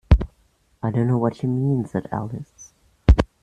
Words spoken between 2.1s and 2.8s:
Alice.